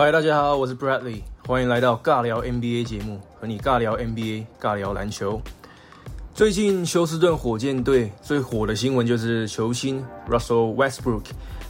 [0.00, 5.38] 嗨，大家好，我是 Bradley，欢迎来到尬聊 NBA 节目，和你尬聊 NBA，尬聊篮球。
[6.32, 11.24] 最近休斯顿火箭队最火的新闻就是球星 Russell Westbrook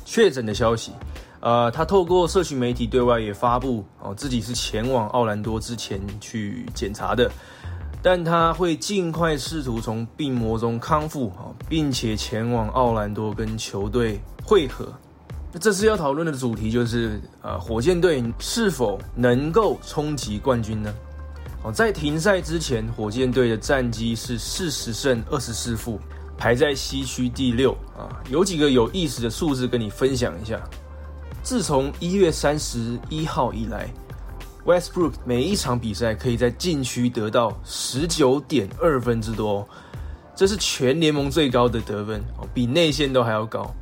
[0.05, 0.93] 确诊的消息。
[1.41, 7.29] 呃，他透过社群媒体对外也发布哦，自己是前往奥兰多之前去检查的，
[8.01, 14.87] 但他会尽快试图从病魔中康复啊，并且前往奥兰多跟球队会合。
[15.53, 20.95] 那这次要讨论的主题就是，呃，火箭队是否能够冲击冠军呢？
[21.63, 25.99] 哦，在停赛之前，火箭队的战绩是四十胜二十四负，
[26.39, 28.09] 排在西区第六啊。
[28.31, 30.59] 有几个有意思的数字跟你分享一下。
[31.43, 33.93] 自从一月三十一号以来
[34.65, 39.69] ，Westbrook 每一场比赛可以在禁区得到十九点二分之多，
[40.35, 43.75] 这是全联盟最高的得分哦，比内线都还要高。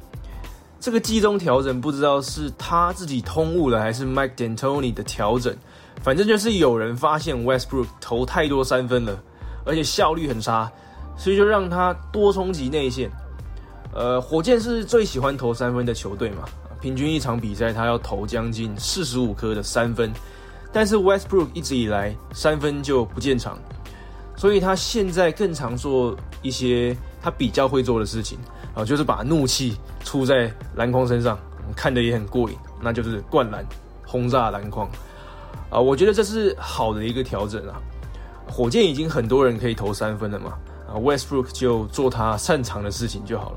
[0.80, 5.54] 这个季中调整不知道是他自己通悟了，还是 Mike D'Antoni 的调整。
[6.02, 9.20] 反正就是有人发现 Westbrook 投太多三分了，
[9.64, 10.70] 而且效率很差，
[11.16, 13.10] 所以就让他多冲击内线。
[13.92, 16.44] 呃，火箭是最喜欢投三分的球队嘛，
[16.80, 20.12] 平均一场比赛他要投将近四十五颗的三分，
[20.72, 23.58] 但是 Westbrook 一直以来三分就不见长，
[24.36, 28.38] 所以他现在更常做一些他比较会做的事情
[28.74, 31.38] 啊，就是把怒气出在篮筐身上，
[31.74, 33.66] 看得也很过瘾，那就是灌篮
[34.06, 34.88] 轰炸篮筐。
[35.70, 37.80] 啊，我觉得这是好的一个调整啊。
[38.50, 40.54] 火箭已经很多人可以投三分了嘛，
[40.88, 43.56] 啊，Westbrook 就做他擅长的事情就好了。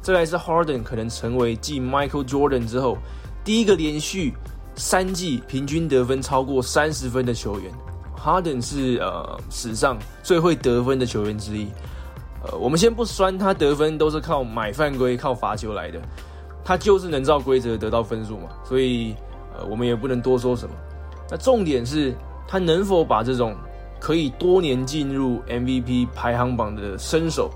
[0.00, 2.96] 再来是 Harden 可能成为继 Michael Jordan 之后
[3.42, 4.34] 第一个连续
[4.74, 7.70] 三季平均得分超过三十分的球员。
[8.16, 11.68] Harden 是呃史上最会得分的球员之一。
[12.46, 15.98] 呃，我们先不酸他得分都是靠买犯规、靠罚球来的，
[16.62, 19.14] 他就是能照规则得到分数嘛，所以
[19.56, 20.74] 呃我们也不能多说什么。
[21.30, 22.14] 那重点是
[22.46, 23.56] 他能否把这种
[23.98, 27.50] 可以多年进入 MVP 排行榜的身手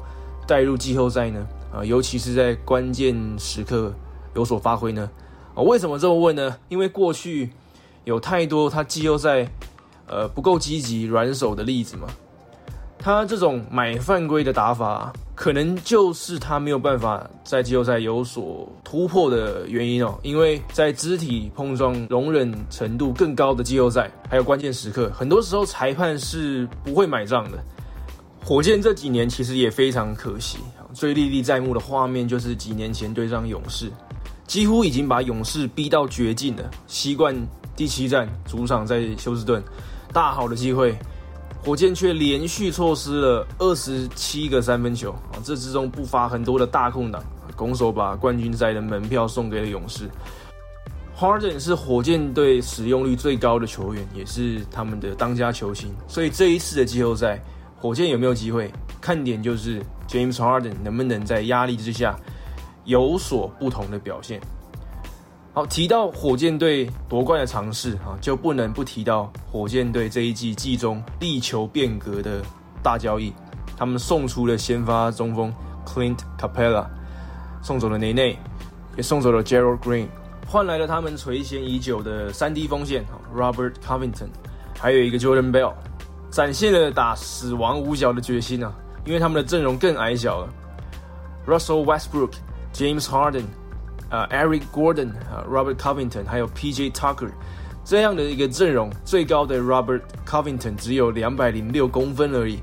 [0.47, 1.47] 带入季后赛呢？
[1.71, 3.93] 啊，尤其是在关键时刻
[4.35, 5.11] 有所发挥呢？
[5.55, 6.57] 啊，为什么这么问呢？
[6.71, 7.51] 因为过去
[8.05, 9.47] 有太多他季后赛
[10.07, 12.09] 呃不够积极、软手的例子嘛。
[13.09, 15.11] 他这种买犯规的打法。
[15.35, 27.59] 可能就是他没有办法在季后赛有所突破的原因哦，因为在肢体碰撞容忍程度更高的季后赛，还有关键时刻，很多时候裁判是不会买账的。
[28.45, 30.59] 火箭这几年其实也非常可惜，
[30.93, 33.91] 最历历在目的画面就是几年前对上勇士，
[34.47, 36.71] 几乎已经把勇士逼到绝境了。
[36.89, 37.35] 西冠
[37.77, 39.63] 第七战主场在休斯顿，
[40.13, 40.95] 大好的机会。
[41.65, 45.37] 火箭却连续错失了二十七个三分球啊！
[45.45, 47.23] 这之中不乏很多的大空档，
[47.57, 50.09] 拱手把冠军赛的门票送给了勇士。
[51.19, 55.93] Harden 是火箭队使用率最高的球员，也是他们的当家球星。
[56.07, 57.43] 所以这一次的季后赛，
[57.77, 58.73] 火箭有没有机会？
[59.01, 62.19] 看点就是 James Harden 能不能在压力之下
[62.85, 64.41] 有所不同的表现。
[65.59, 72.41] 好，提到火箭队夺冠的尝试啊，就不能不提到火箭队这一季季中力求变革的
[72.81, 73.33] 大交易。
[73.77, 75.53] 他们送出了先发中锋
[75.85, 76.87] Clint Capella，
[77.61, 78.39] 送走了内内，
[78.97, 80.07] 也送走了 Gerald Green，
[80.47, 83.05] 换来了他们垂涎已久的三 D 锋线
[83.35, 84.29] Robert Covington，
[84.79, 85.75] 还有一个 Jordan Bell，
[86.31, 88.73] 展现了打死亡五角的决心啊！
[89.05, 90.49] 因为他们的阵容更矮小了
[91.49, 93.43] ，Russell Westbrook，James Harden。
[94.11, 96.91] 呃，Eric Gordon 啊，Robert Covington，还有 P.J.
[96.91, 97.31] Tucker
[97.85, 102.59] 这样的一个阵容，最高的 Robert Covington 只有两百零六公分而已，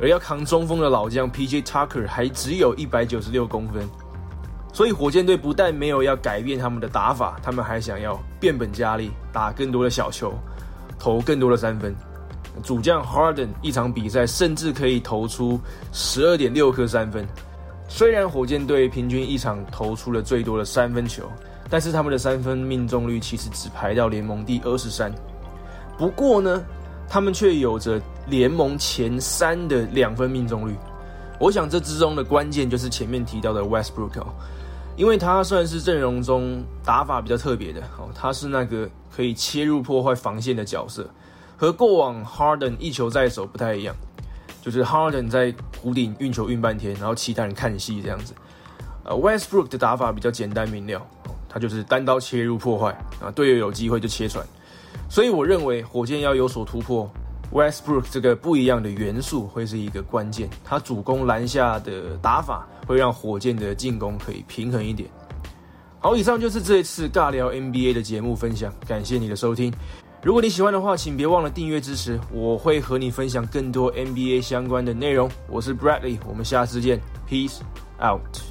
[0.00, 1.62] 而要扛中锋的老将 P.J.
[1.62, 3.88] Tucker 还只有一百九十六公分。
[4.72, 10.34] 所以火箭队不但没有要改变他们的打法，他们还想要变本加厉，打更多的小球，
[10.98, 11.94] 投更多的三分。
[12.62, 15.60] 主将 Harden 一场比赛甚至可以投出
[15.92, 17.26] 十二点六颗三分。
[17.88, 21.30] 虽然火箭队平均一场投出了最多的三分球，
[21.70, 25.12] 但是他们的三分命中率其实只排到联盟第二十三。
[25.96, 26.62] 不过呢，
[27.08, 30.74] 他们却有着联盟前三的两分命中率。
[31.38, 34.24] 我想这之中的关键就是前面提到的 Westbrook，
[34.96, 41.08] 因为他算是阵容中打法比较特别的哦，他是那个可以切入破坏防线的角色，
[41.56, 43.94] 和过往 Harden 一球在手不太一样。
[44.66, 48.34] 就是 Harden 在湖顶运球运半天，然后其他人看戏这样子。
[49.04, 51.00] 呃，Westbrook 的打法比较简单明了，
[51.48, 52.90] 他就是单刀切入破坏
[53.22, 54.44] 啊，队友有机会就切传。
[55.08, 57.08] 所以我认为火箭要有所突破
[57.52, 60.50] ，Westbrook 这个不一样的元素会是一个关键。
[60.64, 65.08] 他主攻篮下的打法会让火箭的进攻可以平衡一点。
[66.00, 69.72] 好，以上就是这一次尬聊 NBA 的节目分享，感谢你的收听。
[70.22, 75.30] 如果你喜欢的话，请别忘了订阅支持，我会和你分享更多 NBA 相关的内容。
[75.48, 77.60] 我是 Bradley，我们下次见，Peace
[78.00, 78.45] out。